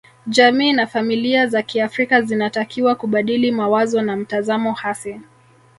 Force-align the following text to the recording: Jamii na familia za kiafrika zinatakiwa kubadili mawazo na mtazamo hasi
Jamii 0.27 0.73
na 0.73 0.87
familia 0.87 1.47
za 1.47 1.61
kiafrika 1.61 2.21
zinatakiwa 2.21 2.95
kubadili 2.95 3.51
mawazo 3.51 4.01
na 4.01 4.15
mtazamo 4.17 4.73
hasi 4.73 5.19